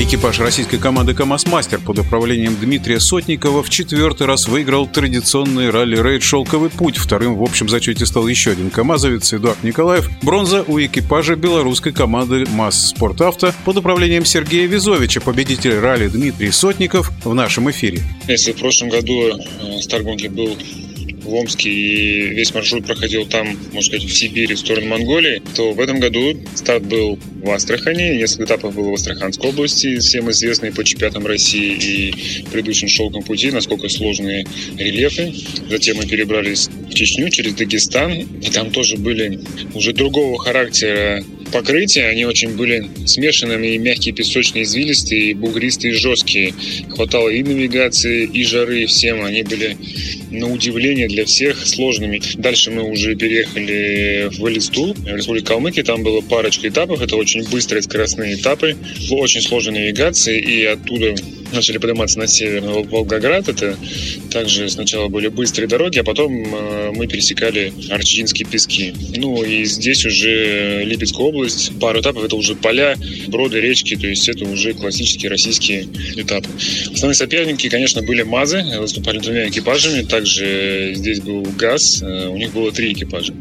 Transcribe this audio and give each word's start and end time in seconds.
Экипаж 0.00 0.38
российской 0.38 0.78
команды 0.78 1.12
КамАЗ-Мастер 1.12 1.80
под 1.80 1.98
управлением 1.98 2.54
Дмитрия 2.54 3.00
Сотникова 3.00 3.64
в 3.64 3.68
четвертый 3.68 4.28
раз 4.28 4.46
выиграл 4.46 4.86
традиционный 4.86 5.70
ралли-рейд 5.70 6.22
«Шелковый 6.22 6.70
путь». 6.70 6.96
Вторым 6.96 7.34
в 7.34 7.42
общем 7.42 7.68
зачете 7.68 8.06
стал 8.06 8.28
еще 8.28 8.52
один 8.52 8.70
камазовец 8.70 9.32
Эдуард 9.34 9.60
Николаев. 9.64 10.08
Бронза 10.22 10.62
у 10.68 10.78
экипажа 10.78 11.34
белорусской 11.34 11.90
команды 11.90 12.46
МАЗ 12.46 12.90
«Спортавто» 12.90 13.52
под 13.64 13.78
управлением 13.78 14.24
Сергея 14.24 14.68
Визовича, 14.68 15.20
победитель 15.20 15.80
ралли 15.80 16.06
Дмитрий 16.06 16.52
Сотников 16.52 17.10
в 17.24 17.34
нашем 17.34 17.68
эфире. 17.72 18.00
Если 18.28 18.52
в 18.52 18.56
прошлом 18.58 18.90
году 18.90 19.32
э, 19.32 19.80
старт 19.80 20.04
гонки 20.04 20.28
был 20.28 20.56
в 21.28 21.34
Омске 21.34 21.70
и 21.70 22.28
весь 22.30 22.54
маршрут 22.54 22.86
проходил 22.86 23.26
там, 23.26 23.56
можно 23.72 23.82
сказать, 23.82 24.04
в 24.04 24.14
Сибири, 24.14 24.54
в 24.54 24.58
сторону 24.58 24.86
Монголии, 24.88 25.42
то 25.54 25.72
в 25.72 25.80
этом 25.80 26.00
году 26.00 26.36
старт 26.54 26.84
был 26.84 27.18
в 27.42 27.50
Астрахани, 27.50 28.16
несколько 28.16 28.44
этапов 28.44 28.74
было 28.74 28.90
в 28.90 28.94
Астраханской 28.94 29.50
области, 29.50 29.98
всем 29.98 30.30
известные 30.30 30.72
по 30.72 30.84
чемпионатам 30.84 31.26
России 31.26 31.74
и 31.74 32.14
предыдущим 32.50 32.88
шелком 32.88 33.22
пути, 33.22 33.50
насколько 33.50 33.88
сложные 33.88 34.46
рельефы. 34.76 35.34
Затем 35.68 35.98
мы 35.98 36.06
перебрались 36.06 36.68
в 36.68 36.94
Чечню 36.94 37.28
через 37.30 37.54
Дагестан, 37.54 38.12
и 38.12 38.50
там 38.50 38.70
тоже 38.70 38.96
были 38.96 39.40
уже 39.74 39.92
другого 39.92 40.38
характера 40.38 41.24
покрытия, 41.48 42.06
они 42.06 42.24
очень 42.24 42.56
были 42.56 42.88
смешанными, 43.06 43.68
и 43.68 43.78
мягкие, 43.78 44.14
песочные, 44.14 44.64
извилистые, 44.64 45.30
и 45.30 45.34
бугристые, 45.34 45.94
и 45.94 45.96
жесткие. 45.96 46.54
Хватало 46.90 47.28
и 47.28 47.42
навигации, 47.42 48.24
и 48.24 48.44
жары, 48.44 48.82
и 48.82 48.86
всем. 48.86 49.22
Они 49.22 49.42
были 49.42 49.76
на 50.30 50.52
удивление 50.52 51.08
для 51.08 51.24
всех 51.24 51.66
сложными. 51.66 52.20
Дальше 52.36 52.70
мы 52.70 52.82
уже 52.82 53.16
переехали 53.16 54.28
в 54.38 54.48
Элисту, 54.48 54.94
в 54.94 55.06
Республику 55.06 55.48
Калмыкия. 55.48 55.84
Там 55.84 56.02
было 56.02 56.20
парочка 56.20 56.68
этапов. 56.68 57.00
Это 57.00 57.16
очень 57.16 57.48
быстрые 57.48 57.82
скоростные 57.82 58.34
этапы, 58.34 58.76
очень 59.10 59.40
сложной 59.40 59.80
навигации. 59.80 60.38
И 60.38 60.64
оттуда 60.64 61.14
начали 61.52 61.78
подниматься 61.78 62.18
на 62.18 62.26
север, 62.26 62.62
Волгоград. 62.62 63.48
Это 63.48 63.76
также 64.30 64.68
сначала 64.68 65.08
были 65.08 65.28
быстрые 65.28 65.68
дороги, 65.68 65.98
а 65.98 66.04
потом 66.04 66.32
э, 66.32 66.90
мы 66.94 67.06
пересекали 67.06 67.72
Арчинские 67.90 68.46
пески. 68.46 68.92
Ну 69.16 69.42
и 69.42 69.64
здесь 69.64 70.04
уже 70.04 70.82
Липецкая 70.84 71.26
область. 71.26 71.72
Пару 71.80 72.00
этапов 72.00 72.24
это 72.24 72.36
уже 72.36 72.54
поля, 72.54 72.96
броды, 73.28 73.60
речки, 73.60 73.96
то 73.96 74.06
есть 74.06 74.28
это 74.28 74.44
уже 74.44 74.74
классические 74.74 75.30
российские 75.30 75.88
этапы. 76.16 76.48
Основные 76.92 77.14
соперники, 77.14 77.68
конечно, 77.68 78.02
были 78.02 78.22
МАЗы, 78.22 78.64
выступали 78.78 79.18
двумя 79.18 79.48
экипажами. 79.48 80.02
Также 80.04 80.92
здесь 80.94 81.20
был 81.20 81.42
ГАЗ, 81.42 82.02
э, 82.02 82.28
у 82.28 82.36
них 82.36 82.52
было 82.52 82.72
три 82.72 82.92
экипажа. 82.92 83.34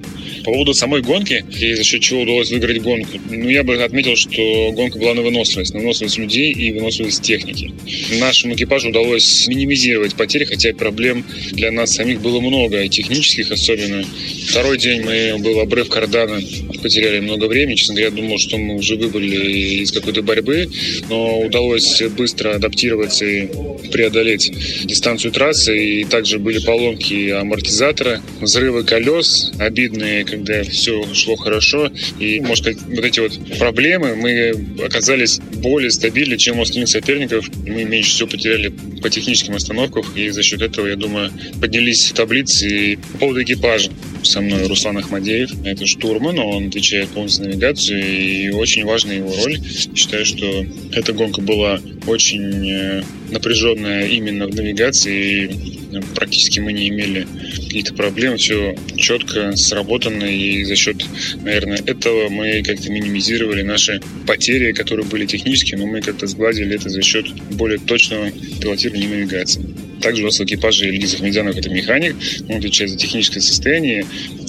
По 0.44 0.52
поводу 0.52 0.73
самой 0.73 1.02
гонки 1.02 1.44
и 1.59 1.73
за 1.73 1.83
счет 1.83 2.02
чего 2.02 2.21
удалось 2.21 2.52
выиграть 2.52 2.81
гонку, 2.81 3.19
ну 3.30 3.49
я 3.49 3.64
бы 3.64 3.75
отметил, 3.83 4.16
что 4.16 4.71
гонка 4.71 4.97
была 4.97 5.14
на 5.14 5.21
выносливость, 5.21 5.73
на 5.73 5.80
выносливость 5.80 6.17
людей 6.17 6.53
и 6.53 6.71
выносливость 6.71 7.21
техники. 7.21 7.73
Нашему 8.20 8.56
экипажу 8.56 8.90
удалось 8.90 9.48
минимизировать 9.48 10.16
потери, 10.16 10.45
хотя 10.45 10.73
проблем 10.73 11.26
для 11.52 11.72
нас 11.72 11.95
самих 11.95 12.22
было 12.22 12.39
много, 12.39 12.84
и 12.84 12.89
технических 12.89 13.52
особенно. 13.52 14.06
Второй 14.50 14.78
день 14.78 15.02
мы 15.02 15.38
был 15.39 15.59
обрыв 15.59 15.89
кардана, 15.89 16.39
потеряли 16.81 17.20
много 17.20 17.45
времени. 17.45 17.76
Честно 17.76 17.95
говоря, 17.95 18.12
думал, 18.12 18.38
что 18.38 18.58
мы 18.58 18.76
уже 18.76 18.95
выбрали 18.95 19.81
из 19.81 19.92
какой-то 19.92 20.22
борьбы, 20.22 20.70
но 21.09 21.42
удалось 21.42 22.02
быстро 22.17 22.56
адаптироваться 22.56 23.26
и 23.26 23.48
преодолеть 23.92 24.52
дистанцию 24.86 25.31
трассы. 25.31 25.78
И 25.78 26.03
также 26.06 26.39
были 26.39 26.59
поломки 26.59 27.30
амортизатора, 27.30 28.22
взрывы 28.42 28.83
колес, 28.83 29.52
обидные, 29.59 30.25
когда 30.25 30.64
все 30.64 31.04
шло 31.14 31.36
хорошо. 31.36 31.92
И, 32.20 32.39
может 32.39 32.65
сказать, 32.65 32.82
вот 32.88 33.05
эти 33.05 33.20
вот 33.20 33.58
проблемы 33.58 34.15
мы 34.15 34.83
оказались 34.83 35.39
более 35.39 35.92
стабильны, 35.92 36.38
чем 36.38 36.60
у 36.60 36.61
остальных 36.61 36.89
соперников. 36.89 37.49
Мы 37.65 37.83
меньше 37.83 38.11
всего 38.11 38.30
потеряли 38.30 38.70
по 39.02 39.10
техническим 39.10 39.55
остановкам, 39.55 40.05
и 40.15 40.30
за 40.30 40.44
счет 40.44 40.61
этого, 40.61 40.88
я 40.88 40.95
думаю, 40.95 41.32
поднялись 41.61 42.11
таблицы. 42.14 42.67
И 42.67 42.95
по 42.95 43.17
поводу 43.20 43.44
экипажа 43.44 43.92
со 44.23 44.42
мной 44.42 44.67
Руслан 44.67 44.98
Ахмадеев. 44.98 45.52
Это 45.66 45.86
штурман, 45.86 46.39
он 46.39 46.67
отвечает 46.67 47.10
полностью 47.10 47.44
за 47.44 47.50
навигацию, 47.50 48.05
и 48.05 48.50
очень 48.50 48.86
важная 48.86 49.17
его 49.17 49.33
роль. 49.44 49.60
Считаю, 49.95 50.26
что 50.26 50.66
эта 50.94 51.14
гонка 51.14 51.42
была 51.42 51.80
очень 52.08 52.70
э, 52.70 53.04
напряженная 53.32 54.08
именно 54.08 54.48
в 54.48 54.56
навигации, 54.56 55.45
и 55.45 56.00
практически 56.16 56.60
мы 56.60 56.73
не 56.73 56.89
имели 56.89 57.27
каких-то 57.56 57.94
проблем, 57.94 58.38
все 58.38 58.76
четко 58.95 59.56
сработано, 59.56 60.23
и 60.23 60.64
за 60.64 60.76
счет, 60.76 60.98
наверное, 61.44 61.80
этого 61.86 62.30
мы 62.30 62.64
как-то 62.64 62.92
минимизировали 62.92 63.61
наши 63.61 64.02
потери, 64.26 64.72
которые 64.72 65.06
были 65.06 65.26
технические, 65.26 65.80
но 65.80 65.88
мы 65.88 66.02
как-то 66.02 66.27
сгладили 66.27 66.76
это 66.76 66.89
за 66.89 67.02
счет 67.02 67.27
более 67.52 67.80
точного 67.80 68.32
пилотирования 68.61 69.10
навигации. 69.10 69.86
Также 70.02 70.23
у 70.23 70.25
нас 70.25 70.39
в 70.39 70.43
экипаже 70.43 70.87
Ильгиз 70.89 71.15
Ахмедянов 71.15 71.55
это 71.55 71.69
механик, 71.69 72.15
он 72.49 72.58
отвечает 72.58 72.91
за 72.91 72.97
техническое 72.97 73.41
состояние, 73.41 74.05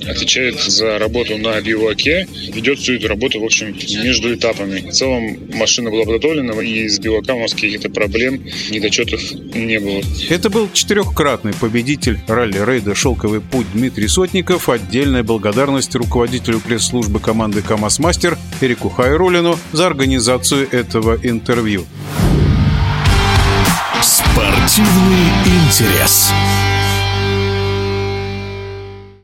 отвечает 0.06 0.60
за 0.60 0.98
работу 0.98 1.36
на 1.38 1.60
биваке, 1.60 2.26
ведет 2.53 2.78
всю 2.78 2.94
эту 2.94 3.09
работу, 3.09 3.41
в 3.41 3.44
общем, 3.44 3.75
между 4.03 4.34
этапами. 4.34 4.91
В 4.91 4.92
целом 4.92 5.38
машина 5.54 5.91
была 5.91 6.04
подготовлена, 6.04 6.53
и 6.62 6.88
с 6.88 6.98
бивака 6.98 7.34
у 7.34 7.41
нас 7.41 7.54
каких-то 7.54 7.91
проблем, 7.91 8.44
недочетов 8.70 9.20
не 9.54 9.78
было. 9.81 10.03
Это 10.28 10.50
был 10.50 10.69
четырехкратный 10.72 11.53
победитель 11.54 12.19
ралли-рейда 12.26 12.94
«Шелковый 12.94 13.41
путь» 13.41 13.66
Дмитрий 13.72 14.09
Сотников. 14.09 14.69
Отдельная 14.69 15.22
благодарность 15.22 15.94
руководителю 15.94 16.60
пресс-службы 16.60 17.20
команды 17.20 17.62
«КамАЗ-Мастер» 17.62 18.38
Эрику 18.60 18.88
Хайрулину 18.88 19.59
за 19.72 19.86
организацию 19.86 20.69
этого 20.70 21.19
интервью. 21.22 21.86
Спортивный 24.69 25.33
интерес. 25.47 26.31